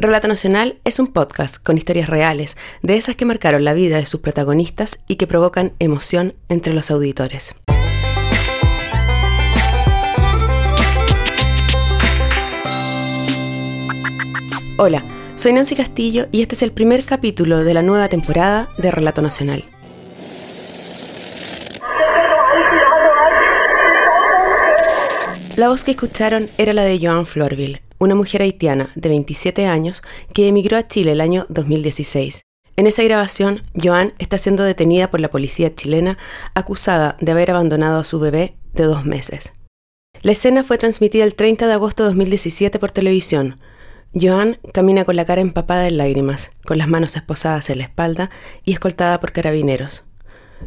[0.00, 4.06] Relato Nacional es un podcast con historias reales, de esas que marcaron la vida de
[4.06, 7.56] sus protagonistas y que provocan emoción entre los auditores.
[14.76, 15.02] Hola,
[15.34, 19.20] soy Nancy Castillo y este es el primer capítulo de la nueva temporada de Relato
[19.20, 19.64] Nacional.
[25.56, 30.02] La voz que escucharon era la de Joan Florville, una mujer haitiana de 27 años
[30.32, 32.42] que emigró a Chile el año 2016.
[32.76, 36.16] En esa grabación, Joan está siendo detenida por la policía chilena
[36.54, 39.52] acusada de haber abandonado a su bebé de dos meses.
[40.22, 43.58] La escena fue transmitida el 30 de agosto de 2017 por televisión.
[44.14, 48.30] Joan camina con la cara empapada en lágrimas, con las manos esposadas en la espalda
[48.64, 50.04] y escoltada por carabineros.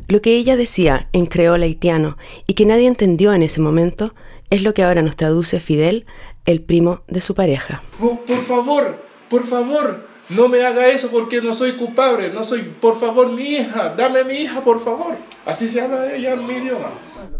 [0.08, 4.16] Lo que ella decía en creol haitiano y que nadie entendió en ese momento
[4.52, 6.06] es lo que ahora nos traduce Fidel,
[6.46, 7.82] el primo de su pareja.
[8.00, 12.62] Oh, por favor, por favor, no me haga eso porque no soy culpable, no soy,
[12.62, 15.16] por favor, mi hija, dame mi hija, por favor.
[15.46, 16.90] Así se habla ella en mi idioma.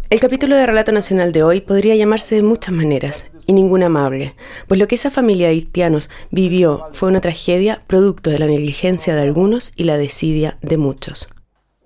[0.08, 4.34] El capítulo de Relato Nacional de hoy podría llamarse de muchas maneras, y ninguna amable,
[4.66, 9.14] pues lo que esa familia de haitianos vivió fue una tragedia producto de la negligencia
[9.14, 11.28] de algunos y la desidia de muchos.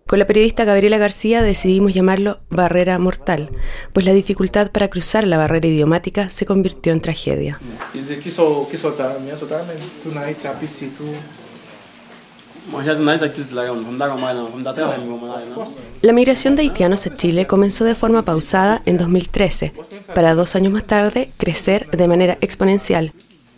[0.07, 3.51] Con la periodista Gabriela García decidimos llamarlo barrera mortal,
[3.93, 7.59] pues la dificultad para cruzar la barrera idiomática se convirtió en tragedia.
[16.03, 19.73] La migración de haitianos a Chile comenzó de forma pausada en 2013,
[20.15, 23.12] para dos años más tarde crecer de manera exponencial.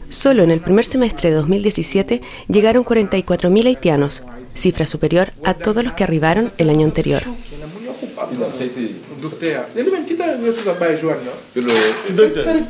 [0.08, 4.22] Solo en el primer semestre de 2017 llegaron 44.000 haitianos,
[4.54, 7.22] cifra superior a todos los que arribaron el año anterior.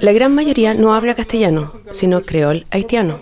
[0.01, 3.19] La gran mayoría no habla castellano, sino creol haitiano.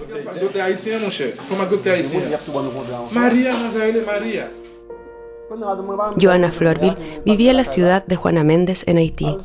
[6.21, 9.37] Joana Florville vivía en la ciudad de Juana Méndez, en Haití.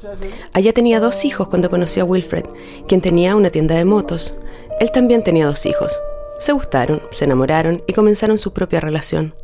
[0.53, 2.45] Allá tenía dos hijos cuando conoció a Wilfred,
[2.87, 4.33] quien tenía una tienda de motos.
[4.79, 5.99] Él también tenía dos hijos,
[6.39, 9.35] se gustaron, se enamoraron y comenzaron su propia relación.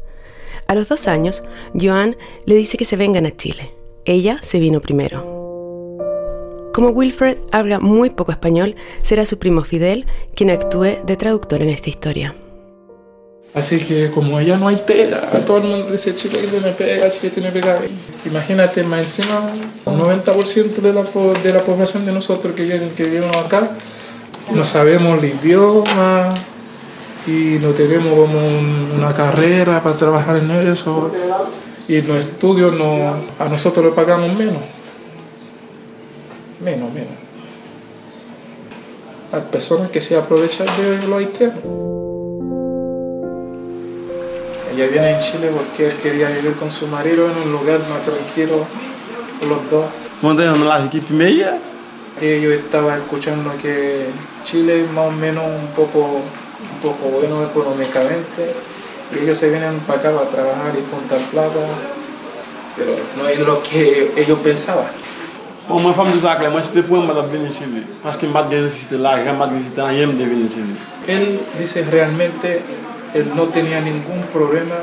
[0.67, 1.44] A los dos años,
[1.79, 3.73] Joan le dice que se vengan a Chile.
[4.06, 5.38] Ella se vino primero.
[6.73, 11.69] Como Wilfred habla muy poco español, será su primo Fidel quien actúe de traductor en
[11.69, 12.35] esta historia.
[13.53, 17.31] Así que como allá no hay pega, todo el mundo dice Chile tiene pega, Chile
[17.31, 17.80] tiene pega.
[18.25, 19.41] Imagínate más encima,
[19.85, 21.03] un 90% de la,
[21.41, 23.72] de la población de nosotros que, que vivimos acá,
[24.53, 26.30] no sabemos el idioma,
[27.28, 28.40] y no tenemos como
[28.96, 31.12] una carrera para trabajar en eso
[31.88, 34.62] y los estudios no, a nosotros le pagamos menos.
[36.64, 37.14] Menos, menos.
[39.31, 41.97] Hay personas que se aprovechan de los haitianos.
[44.77, 48.03] Ella viene en Chile porque él quería vivir con su marido en un lugar más
[48.05, 48.63] tranquilo,
[49.49, 49.85] los dos.
[50.21, 51.57] ¿Dónde la equipo media?
[52.21, 54.05] Yo estaba escuchando que
[54.43, 58.53] Chile es más o menos un poco un poco bueno económicamente
[59.16, 61.59] y ellos se vienen para acá para trabajar y juntar plata,
[62.75, 64.85] pero no es lo que ellos pensaban.
[65.67, 67.81] Bon, moi, femme de ça, moi, c'était pour moi de venir chez lui.
[68.01, 70.75] Parce que je nécessité l'argent, je nécessité rien de venir chez lui.
[71.07, 72.61] Él dice realmente,
[73.17, 74.75] él no tenía ningún problema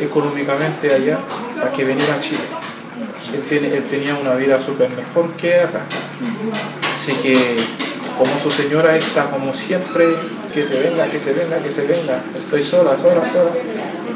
[0.00, 1.18] económicamente allá
[1.56, 2.40] para que viniera a Chile.
[3.34, 5.82] Él, tiene, él tenía una vida súper mejor que acá.
[6.94, 7.56] Así que
[8.18, 10.06] como su señora está como siempre,
[10.52, 13.50] que se venga, que se venga, que se venga, estoy sola, sola, sola.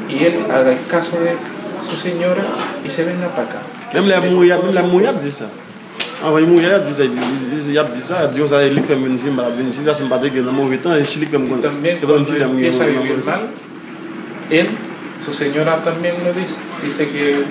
[0.09, 1.35] Y él haga el caso de
[1.87, 2.43] su señora
[2.85, 3.61] y se venga para acá.
[3.93, 5.49] Même la mouille, la dit ça.
[6.23, 9.31] Oui, mouille a dit ça, il a dit ça, dit ça, il fait une fille,
[9.31, 12.33] mal venir, il a se battre que dans mauvais temps, il chili comme También cuando
[12.33, 13.47] él empieza a vivir mal,
[14.51, 14.67] él,
[15.23, 17.43] su señora también lo dice, dice que,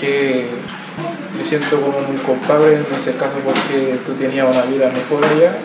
[0.00, 0.46] que
[1.36, 5.56] me siento como muy culpable en ese caso porque tú tenías una vida mejor allá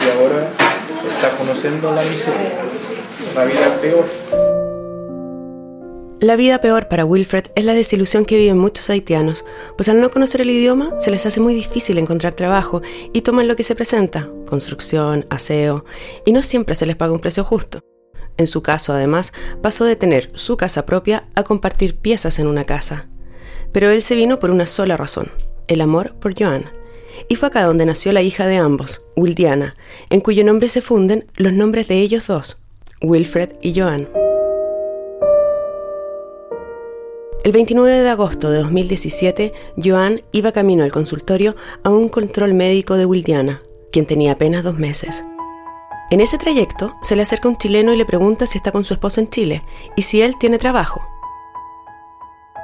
[0.00, 0.50] y ahora
[1.08, 2.52] está conociendo la miseria,
[3.34, 4.47] la vida peor.
[6.20, 9.44] La vida peor para Wilfred es la desilusión que viven muchos haitianos,
[9.76, 12.82] pues al no conocer el idioma se les hace muy difícil encontrar trabajo
[13.12, 15.84] y toman lo que se presenta, construcción, aseo,
[16.26, 17.84] y no siempre se les paga un precio justo.
[18.36, 19.32] En su caso, además,
[19.62, 23.06] pasó de tener su casa propia a compartir piezas en una casa.
[23.70, 25.30] Pero él se vino por una sola razón,
[25.68, 26.68] el amor por Joan,
[27.28, 29.76] y fue acá donde nació la hija de ambos, Wildiana,
[30.10, 32.60] en cuyo nombre se funden los nombres de ellos dos,
[33.02, 34.08] Wilfred y Joan.
[37.44, 39.52] El 29 de agosto de 2017,
[39.82, 41.54] Joan iba camino al consultorio
[41.84, 43.62] a un control médico de Wildiana,
[43.92, 45.24] quien tenía apenas dos meses.
[46.10, 48.92] En ese trayecto se le acerca un chileno y le pregunta si está con su
[48.92, 49.62] esposa en Chile
[49.94, 51.00] y si él tiene trabajo.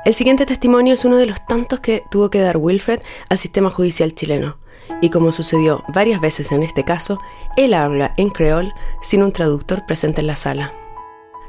[0.04, 3.70] El siguiente testimonio es uno de los tantos que tuvo que dar Wilfred al sistema
[3.70, 4.58] judicial chileno.
[5.00, 7.20] Y como sucedió varias veces en este caso,
[7.56, 10.74] él habla en creol sin un traductor presente en la sala.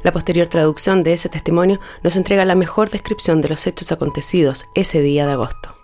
[0.05, 4.65] La posterior traducción de ese testimonio nos entrega la mejor descripción de los hechos acontecidos
[4.75, 5.75] ese día de agosto.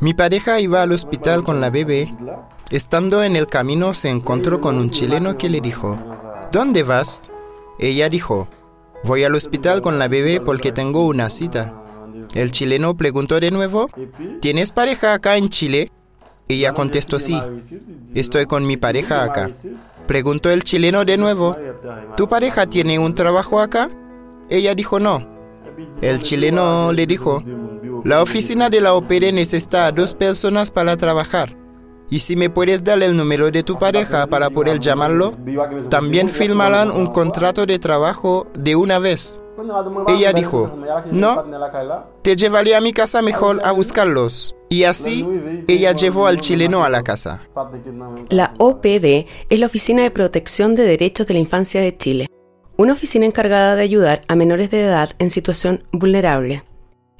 [0.00, 2.14] Mi pareja iba al hospital con la bebé.
[2.68, 5.98] Estando en el camino se encontró con un chileno que le dijo,
[6.52, 7.30] ¿Dónde vas?
[7.78, 8.48] Ella dijo,
[9.02, 11.74] voy al hospital con la bebé porque tengo una cita.
[12.34, 13.88] El chileno preguntó de nuevo,
[14.42, 15.90] ¿tienes pareja acá en Chile?
[16.50, 17.40] Ella contestó sí,
[18.12, 19.48] estoy con mi pareja acá.
[20.08, 21.56] Preguntó el chileno de nuevo,
[22.16, 23.88] ¿tu pareja tiene un trabajo acá?
[24.48, 25.24] Ella dijo no.
[26.02, 27.40] El chileno le dijo,
[28.04, 31.56] la oficina de la OPR necesita a dos personas para trabajar.
[32.10, 35.36] Y si me puedes dar el número de tu pareja para poder llamarlo,
[35.88, 39.40] también firmarán un contrato de trabajo de una vez.
[40.08, 40.68] Ella dijo,
[41.12, 41.44] no,
[42.22, 44.56] te llevaré a mi casa mejor a buscarlos.
[44.72, 45.26] Y así,
[45.66, 47.42] ella llevó al chileno a la casa.
[48.28, 52.28] La OPD es la Oficina de Protección de Derechos de la Infancia de Chile,
[52.76, 56.62] una oficina encargada de ayudar a menores de edad en situación vulnerable.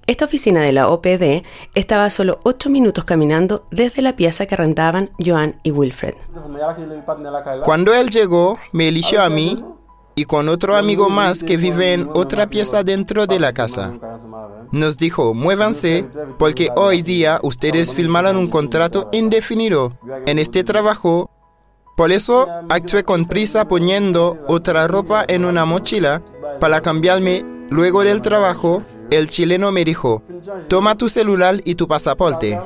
[0.07, 1.45] Esta oficina de la OPD
[1.75, 6.15] estaba a solo 8 minutos caminando desde la pieza que rentaban Joan y Wilfred.
[7.65, 9.61] Cuando él llegó, me eligió a mí
[10.21, 13.95] y con otro amigo más que vive en otra pieza dentro de la casa.
[14.71, 16.07] Nos dijo, muévanse
[16.39, 21.31] porque hoy día ustedes firmaron un contrato indefinido en este trabajo.
[21.97, 26.21] Por eso actué con prisa poniendo otra ropa en una mochila
[26.61, 28.85] para cambiarme luego del trabajo.
[29.11, 30.23] El chileno me dijo,
[30.69, 32.61] toma tu celular y tu pasaporte.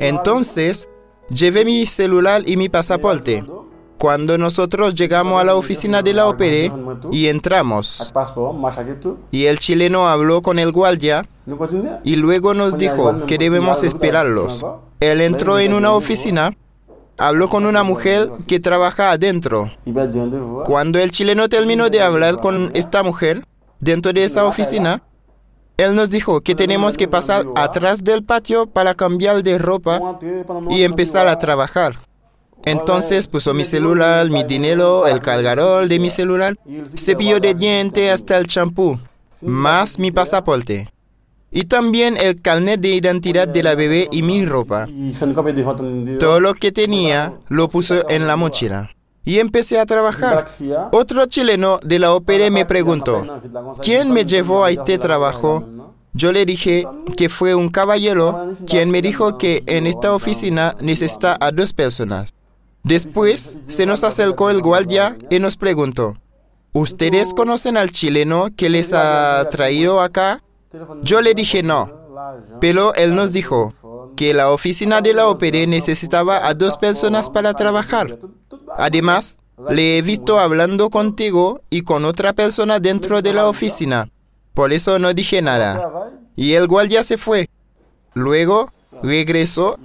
[0.00, 0.88] Entonces,
[1.28, 3.44] llevé mi celular y mi pasaporte.
[4.00, 6.72] Cuando nosotros llegamos a la oficina de la OPD
[7.12, 8.10] y entramos,
[9.30, 11.26] y el chileno habló con el guardia
[12.02, 14.64] y luego nos dijo que debemos esperarlos.
[15.00, 16.56] Él entró en una oficina,
[17.18, 19.70] habló con una mujer que trabaja adentro.
[20.64, 23.44] Cuando el chileno terminó de hablar con esta mujer
[23.80, 25.02] dentro de esa oficina,
[25.76, 30.18] él nos dijo que tenemos que pasar atrás del patio para cambiar de ropa
[30.70, 31.98] y empezar a trabajar.
[32.64, 36.58] Entonces puso mi celular, mi dinero, el cargador de mi celular,
[36.96, 38.98] cepillo de diente hasta el champú,
[39.40, 40.90] más mi pasaporte.
[41.52, 44.86] Y también el carnet de identidad de la bebé y mi ropa.
[46.20, 48.90] Todo lo que tenía lo puso en la mochila.
[49.24, 50.46] Y empecé a trabajar.
[50.92, 53.42] Otro chileno de la OPR me preguntó,
[53.82, 55.64] ¿quién me llevó a este trabajo?
[56.12, 56.86] Yo le dije
[57.16, 62.32] que fue un caballero quien me dijo que en esta oficina necesita a dos personas.
[62.82, 66.16] Después se nos acercó el guardia y nos preguntó,
[66.72, 70.42] ¿ustedes conocen al chileno que les ha traído acá?
[71.02, 71.90] Yo le dije no,
[72.60, 73.74] pero él nos dijo
[74.16, 78.18] que la oficina de la OPD necesitaba a dos personas para trabajar.
[78.76, 84.10] Además, le he visto hablando contigo y con otra persona dentro de la oficina.
[84.54, 86.10] Por eso no dije nada.
[86.36, 87.50] Y el guardia se fue.
[88.14, 88.72] Luego
[89.02, 89.78] regresó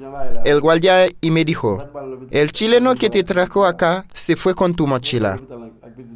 [0.45, 1.83] el guardia y me dijo,
[2.31, 5.39] el chileno que te trajo acá se fue con tu mochila.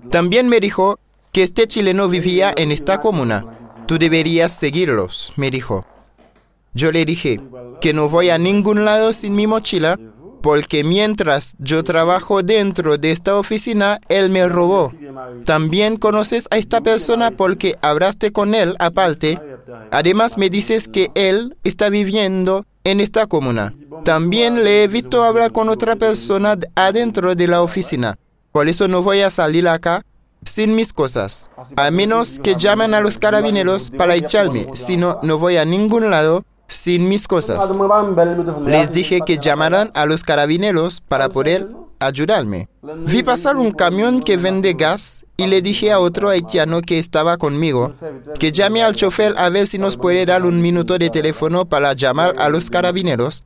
[0.09, 0.99] También me dijo
[1.31, 3.45] que este chileno vivía en esta comuna.
[3.85, 5.85] Tú deberías seguirlos, me dijo.
[6.73, 7.41] Yo le dije
[7.81, 9.97] que no voy a ningún lado sin mi mochila
[10.41, 14.93] porque mientras yo trabajo dentro de esta oficina, él me robó.
[15.45, 19.39] También conoces a esta persona porque hablaste con él aparte.
[19.91, 23.73] Además me dices que él está viviendo en esta comuna.
[24.03, 28.17] También le he visto hablar con otra persona adentro de la oficina.
[28.51, 30.03] Por eso no voy a salir acá
[30.43, 31.49] sin mis cosas.
[31.75, 34.67] A menos que llamen a los carabineros para echarme.
[34.73, 37.59] Si no, no voy a ningún lado sin mis cosas.
[38.65, 41.67] Les dije que llamaran a los carabineros para poder
[41.99, 42.69] ayudarme.
[43.05, 47.37] Vi pasar un camión que vende gas y le dije a otro haitiano que estaba
[47.37, 47.93] conmigo
[48.39, 51.93] que llame al chofer a ver si nos puede dar un minuto de teléfono para
[51.93, 53.43] llamar a los carabineros.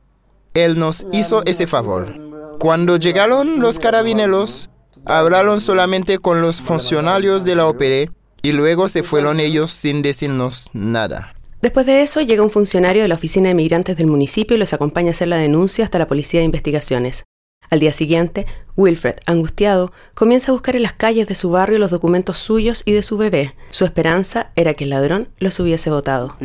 [0.54, 2.16] Él nos hizo ese favor.
[2.58, 4.70] Cuando llegaron los carabineros,
[5.04, 8.10] hablaron solamente con los funcionarios de la OPD
[8.42, 11.34] y luego se fueron ellos sin decirnos nada.
[11.62, 14.74] Después de eso, llega un funcionario de la Oficina de Migrantes del municipio y los
[14.74, 17.24] acompaña a hacer la denuncia hasta la Policía de Investigaciones.
[17.70, 21.90] Al día siguiente, Wilfred, angustiado, comienza a buscar en las calles de su barrio los
[21.90, 23.54] documentos suyos y de su bebé.
[23.70, 26.36] Su esperanza era que el ladrón los hubiese votado.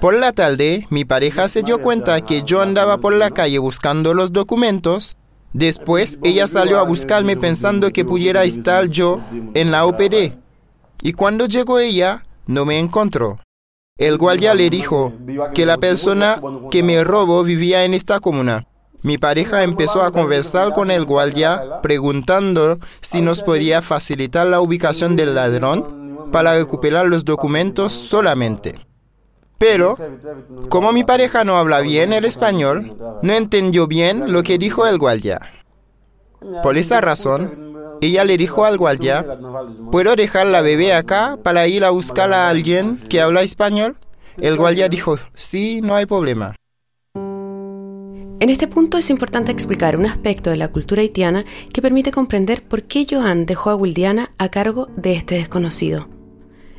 [0.00, 4.14] Por la tarde, mi pareja se dio cuenta que yo andaba por la calle buscando
[4.14, 5.16] los documentos.
[5.52, 9.20] Después, ella salió a buscarme pensando que pudiera estar yo
[9.54, 10.34] en la OPD.
[11.02, 13.38] Y cuando llegó ella, no me encontró.
[13.98, 15.12] El guardia le dijo
[15.54, 16.40] que la persona
[16.70, 18.66] que me robó vivía en esta comuna.
[19.02, 25.16] Mi pareja empezó a conversar con el guardia preguntando si nos podía facilitar la ubicación
[25.16, 28.78] del ladrón para recuperar los documentos solamente.
[29.58, 29.96] Pero,
[30.68, 34.98] como mi pareja no habla bien el español, no entendió bien lo que dijo el
[34.98, 35.40] guardia.
[36.62, 39.26] Por esa razón, ella le dijo al guardia,
[39.92, 43.96] ¿puedo dejar la bebé acá para ir a buscar a alguien que habla español?
[44.38, 46.54] El guardia dijo, sí, no hay problema.
[48.40, 51.44] En este punto es importante explicar un aspecto de la cultura haitiana
[51.74, 56.08] que permite comprender por qué Joan dejó a Wildiana a cargo de este desconocido.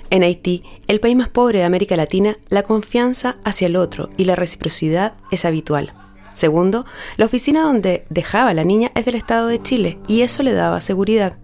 [0.09, 4.25] En Haití, el país más pobre de América Latina, la confianza hacia el otro y
[4.25, 5.93] la reciprocidad es habitual.
[6.33, 6.87] Segundo,
[7.17, 10.53] la oficina donde dejaba a la niña es del Estado de Chile y eso le
[10.53, 11.37] daba seguridad.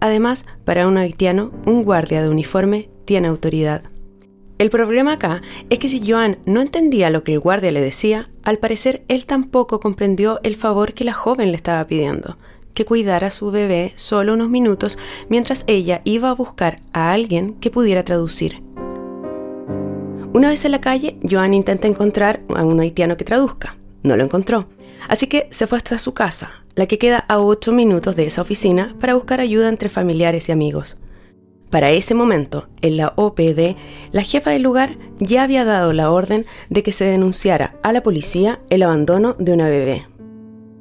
[0.00, 3.82] Además, para un haitiano, un guardia de uniforme tiene autoridad.
[4.58, 8.28] El problema acá es que si Joan no entendía lo que el guardia le decía,
[8.42, 12.38] al parecer él tampoco comprendió el favor que la joven le estaba pidiendo,
[12.74, 14.98] que cuidara a su bebé solo unos minutos
[15.28, 18.60] mientras ella iba a buscar a alguien que pudiera traducir.
[20.32, 23.76] Una vez en la calle, Joan intenta encontrar a un haitiano que traduzca.
[24.02, 24.68] No lo encontró.
[25.08, 28.42] Así que se fue hasta su casa, la que queda a 8 minutos de esa
[28.42, 30.96] oficina, para buscar ayuda entre familiares y amigos.
[31.70, 33.76] Para ese momento, en la OPD,
[34.12, 38.02] la jefa del lugar ya había dado la orden de que se denunciara a la
[38.02, 40.06] policía el abandono de una bebé.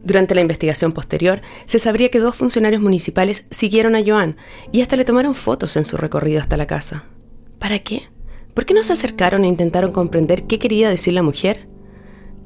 [0.04, 4.38] Durante la investigación posterior, se sabría que dos funcionarios municipales siguieron a Joan
[4.72, 7.04] y hasta le tomaron fotos en su recorrido hasta la casa.
[7.60, 8.04] ¿Para qué?
[8.54, 11.68] ¿Por qué no se acercaron e intentaron comprender qué quería decir la mujer?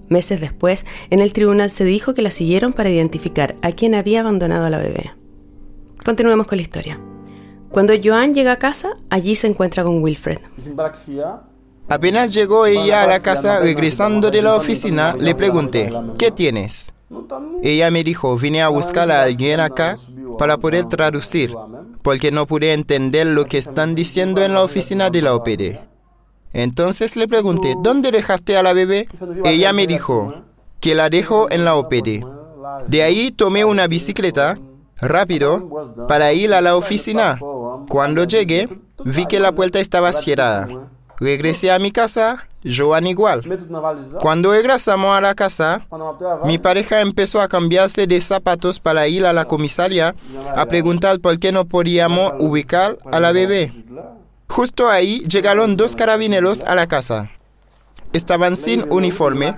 [0.09, 4.21] Meses después, en el tribunal se dijo que la siguieron para identificar a quien había
[4.21, 5.11] abandonado a la bebé.
[6.03, 6.99] Continuemos con la historia.
[7.71, 10.39] Cuando Joan llega a casa, allí se encuentra con Wilfred.
[11.87, 16.93] Apenas llegó ella a la casa, regresando de la oficina, le pregunté, ¿qué tienes?
[17.61, 19.97] Ella me dijo, vine a buscar a alguien acá
[20.37, 21.53] para poder traducir,
[22.01, 25.79] porque no pude entender lo que están diciendo en la oficina de la OPD.
[26.53, 29.07] Entonces le pregunté, ¿dónde dejaste a la bebé?
[29.45, 30.43] Ella me dijo
[30.79, 32.25] que la dejó en la OPD.
[32.87, 34.57] De ahí tomé una bicicleta
[34.99, 37.39] rápido para ir a la oficina.
[37.89, 38.67] Cuando llegué,
[39.05, 40.67] vi que la puerta estaba cerrada.
[41.19, 43.43] Regresé a mi casa, Joan igual.
[44.21, 45.85] Cuando regresamos a la casa,
[46.45, 50.15] mi pareja empezó a cambiarse de zapatos para ir a la comisaría
[50.55, 53.71] a preguntar por qué no podíamos ubicar a la bebé.
[54.47, 57.29] Justo ahí llegaron dos carabineros a la casa.
[58.13, 59.55] Estaban sin uniforme.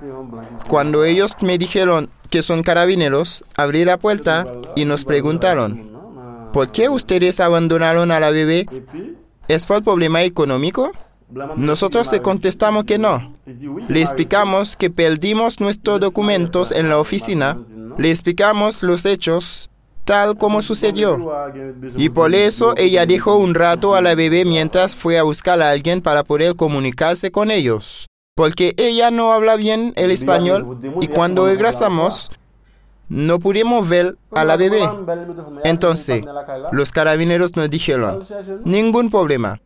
[0.69, 5.92] Cuando ellos me dijeron que son carabineros, abrí la puerta y nos preguntaron,
[6.53, 8.67] ¿Por qué ustedes abandonaron a la bebé?
[9.47, 10.91] ¿Es por problema económico?
[11.57, 13.35] Nosotros le contestamos que no.
[13.89, 17.59] Le explicamos que perdimos nuestros documentos en la oficina.
[17.97, 19.71] Le explicamos los hechos
[20.05, 21.17] tal como sucedió.
[21.97, 25.71] Y por eso ella dejó un rato a la bebé mientras fue a buscar a
[25.71, 28.05] alguien para poder comunicarse con ellos.
[28.35, 32.31] Porque ella no habla bien el español y cuando regresamos
[33.09, 34.81] no pudimos ver a la bebé.
[35.63, 36.23] Entonces,
[36.71, 38.23] los carabineros nos dijeron,
[38.63, 39.61] ningún problema.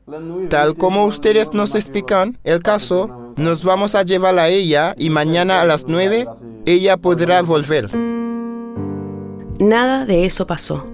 [0.49, 5.61] Tal como ustedes nos explican el caso, nos vamos a llevar a ella y mañana
[5.61, 6.27] a las 9
[6.65, 7.95] ella podrá volver.
[9.59, 10.85] Nada de eso pasó.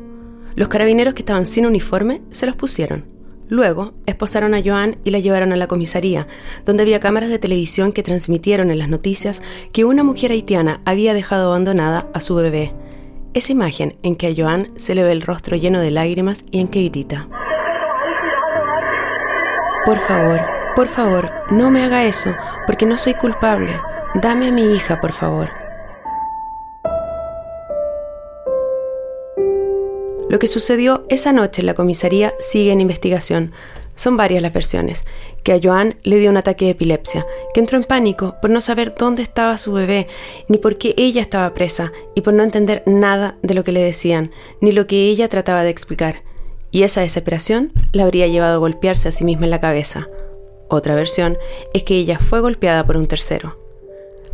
[0.55, 3.12] Los carabineros que estaban sin uniforme se los pusieron.
[3.49, 6.27] Luego, esposaron a Joan y la llevaron a la comisaría,
[6.65, 11.13] donde había cámaras de televisión que transmitieron en las noticias que una mujer haitiana había
[11.13, 12.73] dejado abandonada a su bebé.
[13.33, 16.59] Esa imagen en que a Joan se le ve el rostro lleno de lágrimas y
[16.59, 17.27] en que grita.
[19.85, 20.41] Por favor,
[20.75, 22.33] por favor, no me haga eso,
[22.65, 23.79] porque no soy culpable.
[24.15, 25.62] Dame a mi hija, por favor.
[30.33, 33.51] Lo que sucedió esa noche en la comisaría sigue en investigación.
[33.93, 35.05] Son varias las versiones.
[35.43, 37.23] Que a Joan le dio un ataque de epilepsia,
[37.53, 40.07] que entró en pánico por no saber dónde estaba su bebé,
[40.47, 43.83] ni por qué ella estaba presa, y por no entender nada de lo que le
[43.83, 46.23] decían, ni lo que ella trataba de explicar.
[46.71, 50.09] Y esa desesperación la habría llevado a golpearse a sí misma en la cabeza.
[50.67, 51.37] Otra versión
[51.75, 53.62] es que ella fue golpeada por un tercero.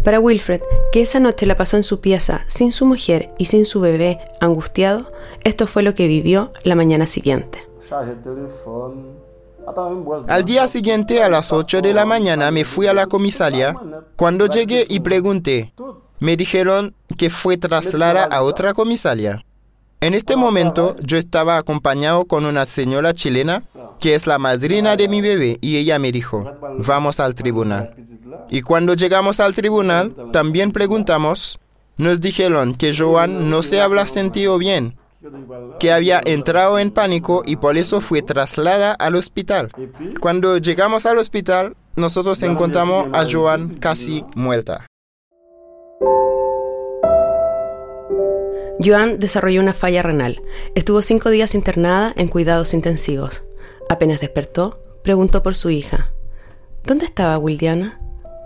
[0.03, 3.65] Para Wilfred, que esa noche la pasó en su pieza sin su mujer y sin
[3.65, 5.12] su bebé, angustiado,
[5.44, 7.68] esto fue lo que vivió la mañana siguiente.
[10.27, 13.75] Al día siguiente, a las 8 de la mañana, me fui a la comisaría.
[14.15, 15.74] Cuando llegué y pregunté,
[16.20, 19.44] me dijeron que fue trasladada a otra comisaría.
[20.01, 23.63] En este momento yo estaba acompañado con una señora chilena
[24.00, 26.50] que es la madrina de mi bebé y ella me dijo,
[26.88, 27.94] vamos al tribunal.
[28.50, 31.60] Y cuando llegamos al tribunal, también preguntamos,
[31.98, 34.96] nos dijeron que Joan no se había sentido bien,
[35.82, 39.70] que había entrado en pánico y por eso fue trasladada al hospital.
[40.22, 44.88] Cuando llegamos al hospital, nosotros encontramos a Joan casi muerta.
[48.81, 50.41] Joan desarrolló una falla renal.
[50.74, 53.43] Estuvo cinco días internada en cuidados intensivos.
[53.89, 56.12] Apenas despertó, preguntó por su hija.
[56.86, 58.00] ¿Dónde estaba Wildiana?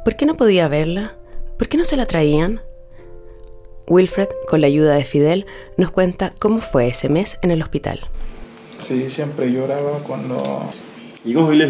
[0.04, 1.16] ¿Por qué no podía verla?
[1.58, 2.62] ¿Por qué no se la traían?
[3.88, 5.46] Wilfred, con la ayuda de Fidel,
[5.78, 8.00] nos cuenta cómo fue ese mes en el hospital.
[8.82, 10.42] Sí, siempre lloraba cuando...
[11.26, 11.68] ¿Y cómo le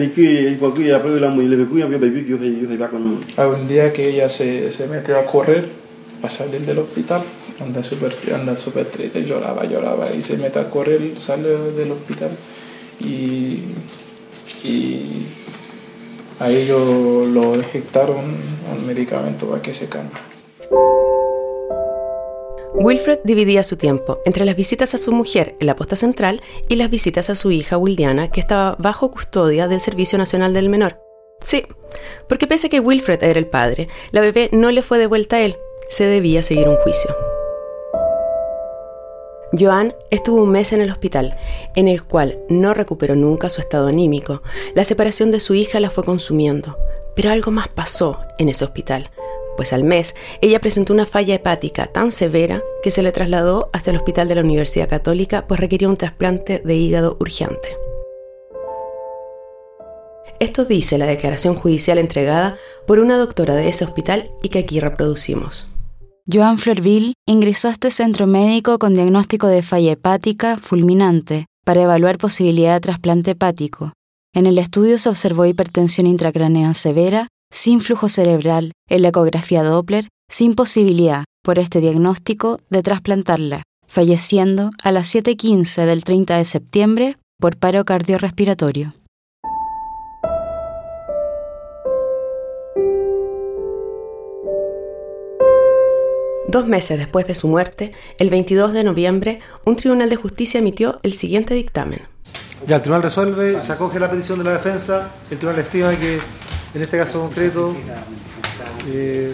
[3.37, 5.82] Un día que ella se, se metió a correr
[6.23, 7.21] para salir del hospital,
[7.59, 12.29] anda súper anda super triste, lloraba, lloraba y se mete a correr, sale del hospital
[13.01, 13.59] y,
[14.63, 15.27] y
[16.39, 18.37] a ellos lo inyectaron
[18.71, 20.11] un medicamento para que se calme.
[22.75, 26.77] Wilfred dividía su tiempo entre las visitas a su mujer en la posta central y
[26.77, 31.01] las visitas a su hija Wildiana, que estaba bajo custodia del Servicio Nacional del Menor.
[31.43, 31.65] Sí,
[32.29, 35.41] porque pese a que Wilfred era el padre, la bebé no le fue devuelta a
[35.41, 35.57] él,
[35.89, 37.15] se debía seguir un juicio.
[39.57, 41.37] Joan estuvo un mes en el hospital,
[41.75, 44.41] en el cual no recuperó nunca su estado anímico.
[44.73, 46.77] La separación de su hija la fue consumiendo.
[47.15, 49.11] Pero algo más pasó en ese hospital,
[49.55, 53.91] pues al mes ella presentó una falla hepática tan severa que se le trasladó hasta
[53.91, 57.77] el hospital de la Universidad Católica, pues requería un trasplante de hígado urgente.
[60.39, 64.79] Esto dice la declaración judicial entregada por una doctora de ese hospital y que aquí
[64.79, 65.72] reproducimos.
[66.31, 72.17] Joan Florville ingresó a este centro médico con diagnóstico de falla hepática fulminante para evaluar
[72.17, 73.91] posibilidad de trasplante hepático.
[74.33, 80.07] En el estudio se observó hipertensión intracraneal severa, sin flujo cerebral, en la ecografía Doppler,
[80.29, 87.17] sin posibilidad, por este diagnóstico, de trasplantarla, falleciendo a las 7.15 del 30 de septiembre
[87.37, 88.93] por paro cardiorrespiratorio.
[96.53, 100.99] Dos meses después de su muerte, el 22 de noviembre, un tribunal de justicia emitió
[101.01, 102.03] el siguiente dictamen.
[102.67, 106.19] Ya, el tribunal resuelve, se acoge la petición de la defensa, el tribunal estima que
[106.75, 107.73] en este caso concreto
[108.87, 109.33] eh,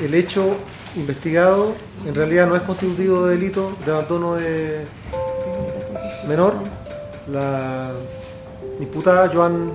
[0.00, 0.56] el hecho
[0.96, 1.72] investigado
[2.04, 4.86] en realidad no es constitutivo de delito de abandono de
[6.26, 6.56] menor.
[7.30, 7.92] La
[8.80, 9.70] diputada Joan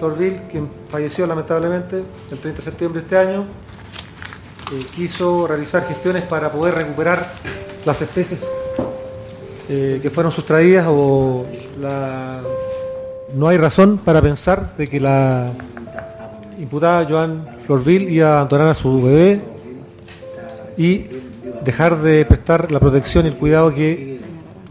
[0.00, 3.46] Florville, quien falleció lamentablemente el 30 de septiembre de este año,
[4.72, 7.32] eh, quiso realizar gestiones para poder recuperar
[7.84, 8.44] las especies
[9.68, 11.44] eh, que fueron sustraídas o
[13.34, 15.52] no hay razón para pensar de que la
[16.58, 19.40] imputada Joan Florville iba a abandonar a su bebé
[20.76, 21.06] y
[21.64, 24.20] dejar de prestar la protección y el cuidado que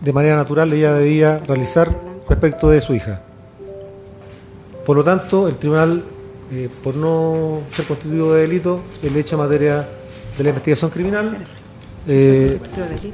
[0.01, 1.89] de manera natural ella debía realizar
[2.27, 3.21] respecto de su hija.
[4.85, 6.03] Por lo tanto, el tribunal
[6.51, 9.87] eh, por no ser constitutivo de delito, el hecho en materia
[10.37, 11.37] de la investigación criminal.
[12.07, 12.59] Eh,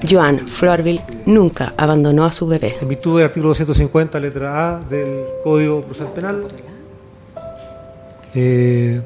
[0.10, 2.78] Joan Florville nunca abandonó a su bebé.
[2.82, 6.44] En virtud del artículo 250, letra A del Código Procesal Penal,
[8.34, 9.02] eh,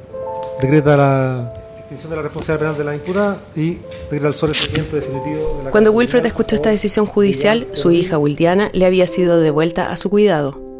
[0.62, 5.58] decreta la extinción de la responsabilidad penal de la imputada y decreta el sobreseimiento definitivo
[5.58, 9.88] de la Cuando Wilfred escuchó esta decisión judicial, su hija Wildiana le había sido devuelta
[9.88, 10.71] a su cuidado.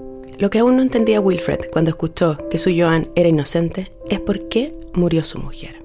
[0.42, 4.48] Lo que aún no entendía Wilfred cuando escuchó que su Joan era inocente es por
[4.48, 5.76] qué murió su mujer.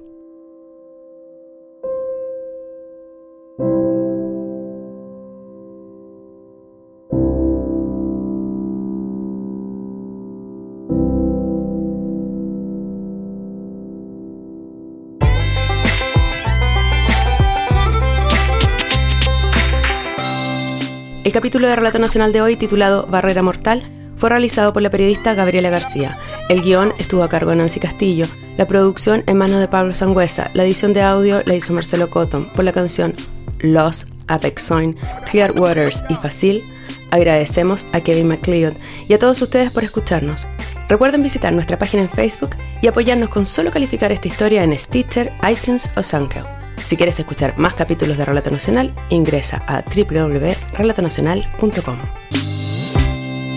[21.25, 25.35] El capítulo de Relato Nacional de hoy, titulado Barrera Mortal, fue realizado por la periodista
[25.35, 26.19] Gabriela García.
[26.49, 28.27] El guion estuvo a cargo de Nancy Castillo.
[28.57, 30.51] La producción en manos de Pablo Sangüesa.
[30.55, 33.13] La edición de audio la hizo Marcelo Cotton por la canción
[33.61, 34.97] Lost, Apexoin,
[35.31, 36.65] Clear Waters y Facil.
[37.11, 38.75] Agradecemos a Kevin McLeod
[39.09, 40.47] y a todos ustedes por escucharnos.
[40.89, 42.51] Recuerden visitar nuestra página en Facebook
[42.81, 46.47] y apoyarnos con solo calificar esta historia en Stitcher, iTunes o SoundCloud.
[46.77, 52.56] Si quieres escuchar más capítulos de Relato Nacional, ingresa a www.relatonacional.com.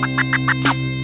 [0.01, 0.98] Thank you.